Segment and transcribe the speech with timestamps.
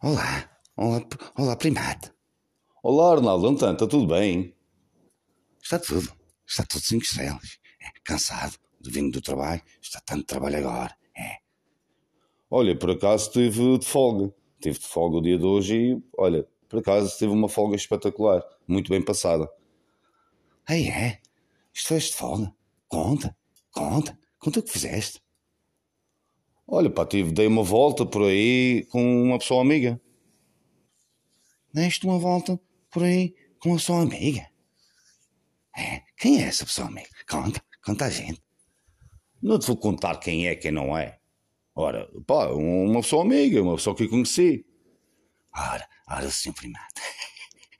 [0.00, 1.00] Olá, olá,
[1.36, 2.12] olá, primate.
[2.84, 4.54] Olá, Arnaldo, então, está tudo bem?
[5.60, 6.12] Está tudo,
[6.46, 7.58] está tudo cinco estrelas.
[7.82, 10.96] É, cansado, de vindo do trabalho, está tanto trabalho agora.
[11.16, 11.38] É.
[12.48, 14.32] Olha, por acaso estive de folga.
[14.60, 18.40] Tive de folga o dia de hoje e, olha, por acaso teve uma folga espetacular,
[18.68, 19.50] muito bem passada.
[20.68, 21.20] Aí é?
[21.74, 22.54] Isto fez de folga?
[22.86, 23.36] Conta,
[23.72, 25.20] conta, conta o que fizeste.
[26.70, 29.98] Olha, pá, tive, dei uma volta por aí com uma pessoa amiga.
[31.72, 34.46] Deste uma volta por aí com uma pessoa amiga?
[35.74, 37.08] É, quem é essa pessoa amiga?
[37.26, 38.42] Conta, conta a gente.
[39.40, 41.18] Não te vou contar quem é, quem não é.
[41.74, 44.66] Ora, pá, uma pessoa amiga, uma pessoa que eu conheci.
[45.56, 47.00] Ora, ora, senhor primata.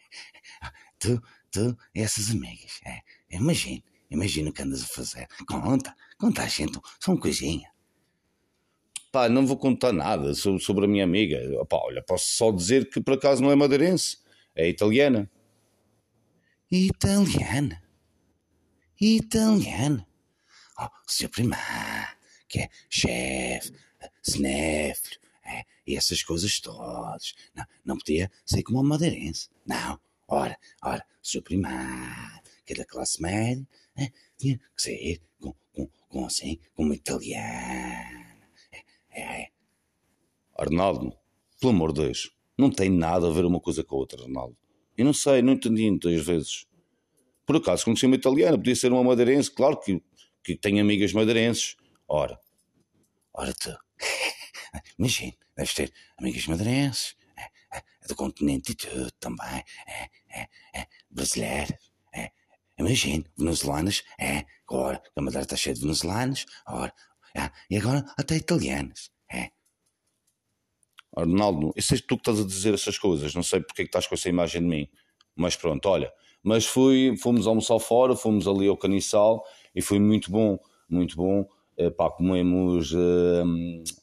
[0.98, 3.00] tu, tu, essas amigas, é,
[3.36, 5.28] imagina, imagina o que andas a fazer.
[5.46, 7.70] Conta, conta a gente, só uma coisinha.
[9.18, 11.40] Pá, não vou contar nada sobre, a minha amiga.
[11.66, 14.18] Pá, olha, posso só dizer que por acaso não é madeirense,
[14.54, 15.28] é italiana.
[16.70, 17.82] Italiana?
[19.00, 20.06] Italiana?
[20.78, 22.16] Oh, seu primar,
[22.48, 23.72] que é chefe,
[24.22, 27.34] cinéfilo, é, e essas coisas todas.
[27.52, 29.48] Não, não podia ser como uma madeirense.
[29.66, 29.98] Não.
[30.28, 35.88] Ora, ora, seu primar, que é da classe média, é, tinha que ser com, com,
[36.08, 38.27] com assim, como italiano.
[39.18, 39.48] É.
[40.56, 41.16] Arnaldo,
[41.60, 44.56] pelo amor de Deus, não tem nada a ver uma coisa com a outra, Arnaldo.
[44.96, 46.66] Eu não sei, não entendi muitas vezes.
[47.46, 50.02] Por acaso conheci uma italiana, podia ser uma madeirense, claro que,
[50.42, 51.76] que tem amigas madeirenses.
[52.08, 52.38] Ora,
[53.32, 53.76] ora tu,
[54.98, 60.86] imagina, deves ter amigas madeirenses, é, é do continente e tudo também, é, é, é,
[61.08, 61.78] brasileiras,
[62.12, 62.32] é,
[62.76, 66.92] imagina, venezuelanas, é, agora, a Madeira está cheia de venezuelanas, ora,
[67.38, 69.10] ah, e agora até italianas.
[69.32, 69.50] É.
[71.16, 73.88] Arnaldo, eu sei tu que estás a dizer essas coisas, não sei porque é que
[73.88, 74.88] estás com essa imagem de mim.
[75.36, 76.12] Mas pronto, olha.
[76.42, 79.44] Mas fui, fomos almoçar fora, fomos ali ao caniçal
[79.74, 81.48] e foi muito bom, muito bom.
[81.78, 83.44] Uh, pá, comemos uh,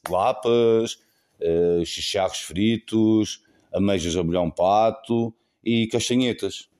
[0.08, 0.94] lapas,
[1.40, 3.42] uh, chicharros fritos,
[3.72, 6.70] ameijas a bolhão pato e castanhetas.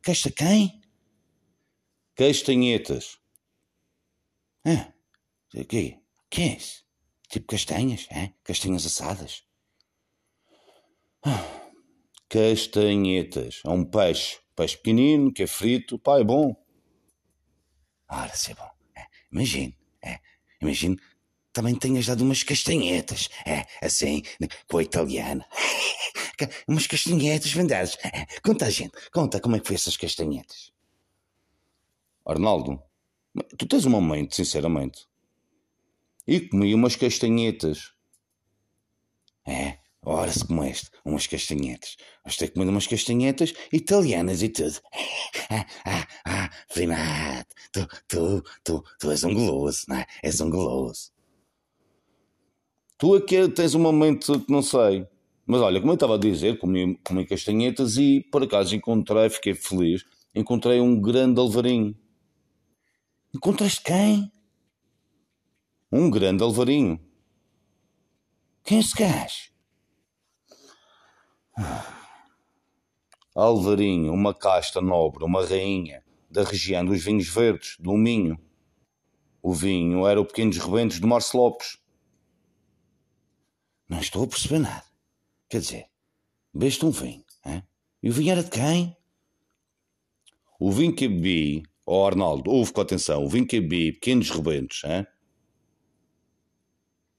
[0.00, 0.80] Casta quem?
[2.14, 3.18] Castanhetas.
[4.66, 4.93] É.
[5.54, 5.98] O quê?
[6.28, 6.84] que é isso?
[7.28, 8.32] Tipo castanhas, é?
[8.42, 9.44] Castanhas assadas?
[11.24, 11.70] Ah,
[12.28, 13.62] castanhetas.
[13.64, 14.40] É um peixe.
[14.56, 15.98] Peixe pequenino, que é frito.
[15.98, 16.56] Pá, é bom.
[18.08, 18.68] Ora, se é bom.
[18.96, 19.72] É, imagino.
[20.02, 20.18] É,
[20.60, 20.96] imagino
[21.52, 23.28] também tenhas dado umas castanhetas.
[23.46, 24.22] É, assim,
[24.68, 25.46] com a italiana.
[26.66, 27.96] umas castanhetas vendadas.
[28.04, 28.92] É, conta a gente.
[29.12, 30.72] Conta como é que foi essas castanhetas.
[32.26, 32.82] Arnaldo,
[33.56, 35.06] tu tens uma mente, sinceramente.
[36.26, 37.92] E comi umas castanhetas.
[39.46, 41.96] É, ora-se como este, umas castanhetas.
[42.38, 44.80] Ter comido umas castanhetas italianas e tudo.
[45.50, 50.06] Ah, ah, ah, primate, tu, tu, tu, tu és um goloso, não é?
[50.22, 51.12] És um goloso.
[52.96, 55.06] Tu aqui tens uma mente que não sei.
[55.46, 59.54] Mas olha, como eu estava a dizer, comi, comi castanhetas e por acaso encontrei, fiquei
[59.54, 60.02] feliz,
[60.34, 61.94] encontrei um grande alvarinho.
[63.34, 64.32] Encontraste quem?
[65.96, 66.98] Um grande alvarinho.
[68.64, 69.52] Quem é esse?
[73.32, 78.36] Alvarinho, uma casta nobre, uma rainha da região dos vinhos verdes, do Minho.
[79.40, 81.78] O vinho era o Pequenos Rebentos de Marcos Lopes.
[83.88, 84.86] Não estou a perceber nada.
[85.48, 85.86] Quer dizer,
[86.52, 87.62] beste um vinho, hein?
[88.02, 88.96] e o vinho era de quem?
[90.58, 94.82] O vinho que bebi, oh Arnaldo, ouve com atenção, o vinho que bebi, Pequenos Rebentos,
[94.82, 95.06] hein?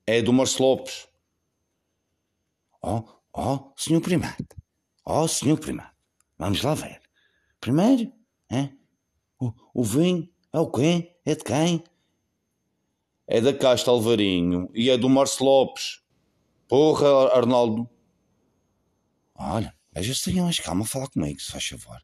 [0.07, 1.07] É do Marcelo Lopes.
[2.81, 4.47] Oh, oh, senhor primate.
[5.03, 5.95] Oh, senhor primate.
[6.37, 7.01] Vamos lá ver.
[7.59, 8.11] Primeiro,
[8.51, 8.69] é?
[9.39, 11.15] O, o vinho é o quê?
[11.25, 11.83] É de quem?
[13.27, 16.01] É da Casta Alvarinho e é do Marcelo Lopes.
[16.67, 17.89] Porra, Arnaldo.
[19.33, 22.01] Olha, veja se tenha mais calma a falar comigo, se faz favor.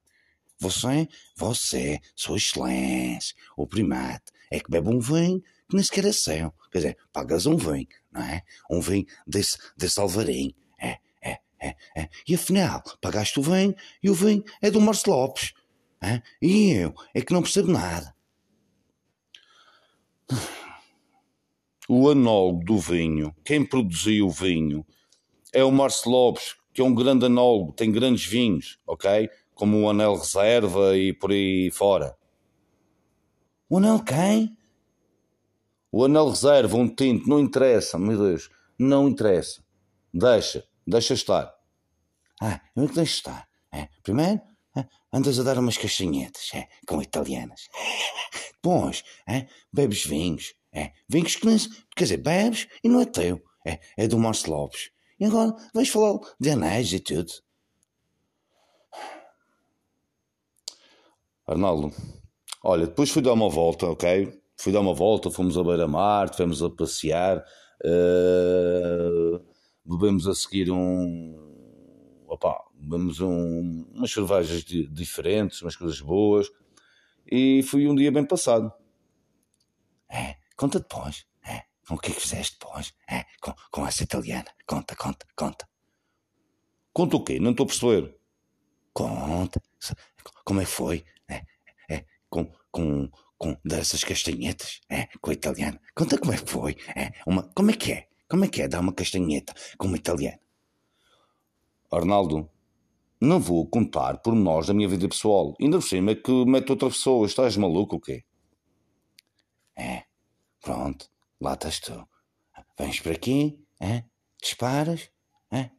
[0.59, 6.12] Você, você, sua excelência, o primate, é que bebe um vinho que nem sequer é
[6.12, 6.53] seu.
[6.69, 8.44] Quer dizer, pagas um vinho, não é?
[8.69, 10.53] Um vinho desse, desse alvarinho.
[10.77, 12.09] É, é, é, é.
[12.27, 13.73] E afinal, pagaste o vinho
[14.03, 15.53] e o vinho é do Marcelo Lopes.
[16.01, 16.21] É?
[16.41, 18.13] E eu é que não percebo nada.
[21.88, 24.85] O anólogo do vinho, quem produziu o vinho,
[25.53, 29.29] é o Marcelo Lopes, que é um grande anólogo, tem grandes vinhos, ok?
[29.53, 32.17] Como o Anel Reserva e por aí fora.
[33.69, 34.57] O Anel quem?
[35.91, 38.49] O anel reserva, um tinto, não interessa, meu Deus,
[38.79, 39.61] não interessa.
[40.13, 41.53] Deixa, deixa estar.
[42.41, 43.47] Ah, eu que deixo estar.
[43.71, 44.41] É, primeiro,
[44.75, 47.67] é, andas a dar umas castanhetas, é, com italianas.
[48.55, 51.57] Depois, é, bebes vinhos, é, vinhos que não,
[51.95, 54.91] quer dizer, bebes e não é teu, é, é do Marcelo Lopes.
[55.19, 57.31] E agora vais falar de anéis e tudo.
[61.45, 61.93] Arnaldo,
[62.63, 64.40] olha, depois fui dar uma volta, ok?
[64.62, 67.44] Fui dar uma volta, fomos a beira-mar, fomos a passear,
[67.84, 69.44] uh,
[69.84, 72.24] bebemos a seguir um.
[72.28, 76.48] Opá, bebemos um, umas cervejas diferentes, umas coisas boas,
[77.25, 78.72] e foi um dia bem passado.
[80.08, 84.04] É, conta depois, é, com o que é que fizeste depois, é, com, com essa
[84.04, 85.68] italiana, conta, conta, conta.
[86.94, 87.40] Conta o quê?
[87.40, 88.16] Não estou a perceber.
[88.94, 89.60] Conta,
[90.46, 91.04] como é que foi?
[92.31, 95.81] com, com, com dessas castanhetas, é, com a italiana.
[95.95, 98.07] Conta como é que foi, é, uma, como é que é?
[98.29, 100.39] Como é que é dar uma castanheta com uma italiana?
[101.91, 102.47] Arnaldo,
[103.19, 105.55] não vou contar por nós da minha vida pessoal.
[105.59, 107.25] Ainda por cima é que mete outra pessoa.
[107.25, 108.23] Estás maluco o quê?
[109.75, 110.03] É,
[110.61, 111.09] pronto,
[111.41, 112.07] lá estás tu.
[112.77, 114.03] Vens por aqui, é,
[114.39, 115.09] disparas,
[115.51, 115.71] é,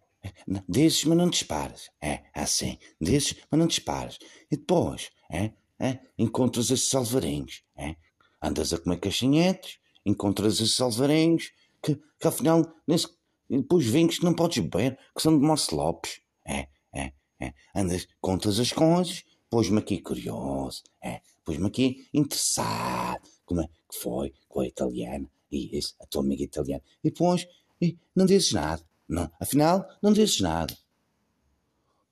[0.69, 1.91] dizes, mas não disparas.
[2.03, 4.19] É, assim, dizes, mas não disparas.
[4.51, 5.53] E depois, é,
[5.83, 5.99] é?
[6.17, 7.65] encontras esses alvarinhos.
[7.77, 7.97] É?
[8.41, 11.51] Andas a comer caixinhetes, encontras esses alvarinhos,
[11.83, 13.09] que, que afinal, nesse,
[13.51, 16.21] depois vinhos que não podes beber, que são de Marcelo Lopes.
[16.47, 17.53] É, é, é.
[17.75, 23.29] Andas, contas as coisas, pôs-me aqui curioso, é, pôs-me aqui interessado.
[23.45, 25.29] Como é que foi com a italiana?
[25.51, 26.83] E isso, a tua amiga italiana.
[27.03, 27.47] E depois,
[27.81, 28.83] e não dizes nada.
[29.09, 30.75] Não, afinal, não dizes nada.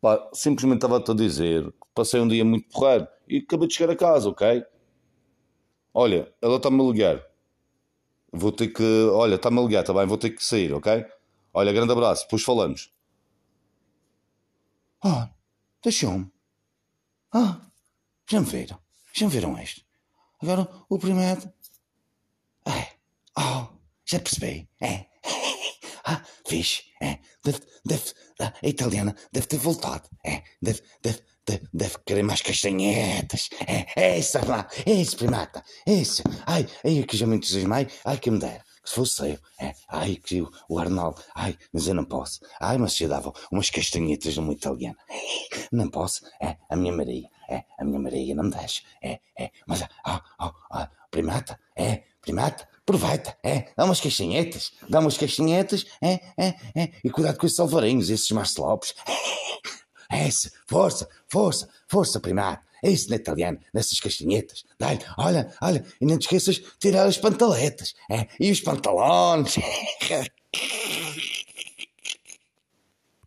[0.00, 3.92] Pá, simplesmente estava-te a dizer que passei um dia muito porreiro e acabei de chegar
[3.92, 4.64] a casa, ok?
[5.94, 7.26] Olha, ela está-me a ligar.
[8.32, 8.82] Vou ter que.
[9.12, 10.06] Olha, está-me a ligar, está bem?
[10.06, 11.04] Vou ter que sair, ok?
[11.52, 12.92] Olha, grande abraço, depois falamos.
[15.02, 15.30] Ah,
[15.82, 16.30] deixou-me.
[17.32, 17.60] Ah,
[18.28, 18.78] já me viram.
[19.12, 19.84] Já me viram este.
[20.40, 21.42] Agora o primeiro.
[22.66, 22.94] É.
[23.38, 23.66] Oh,
[24.04, 24.68] já percebi.
[24.80, 25.06] É.
[26.02, 26.82] Ah, fixe.
[27.00, 27.18] É.
[27.44, 30.08] Deve, deve, a italiana deve ter voltado.
[30.24, 30.42] É.
[30.60, 31.22] Deve, deve,
[31.72, 33.48] deve, querer mais castanhetas.
[33.66, 35.62] É, é isso, lá, é isso, primata.
[35.86, 36.22] É isso.
[36.46, 37.86] Ai, ai, que já me entusiasmei.
[38.04, 38.64] Ai, que me dera.
[38.82, 39.38] Que se fosse eu.
[39.60, 41.22] É, ai, que o, o Arnaldo.
[41.34, 42.40] Ai, mas eu não posso.
[42.60, 44.98] Ai, mas se eu dava umas castanhetas numa italiana.
[45.72, 46.22] Não posso.
[46.40, 47.28] É, a minha Maria.
[47.48, 48.82] É, a minha Maria não me deixa.
[49.02, 49.50] É, é.
[49.66, 51.58] Mas, ah, ah, ah, primata.
[51.76, 52.68] É, primata.
[52.80, 57.60] Aproveita, é, dá umas caixinhetas, dá umas caixinhetas, é, é, é, e cuidado com esses
[57.60, 58.94] alvarinhos, esses marcelopes.
[59.06, 59.49] É,
[60.10, 62.60] isso, força, força, força, primário.
[62.82, 64.64] É isso na italiano, nessas castanhetas.
[64.78, 69.56] Dá-lhe, olha, olha, e não te esqueças de tirar as pantaletas, é, e os pantalões.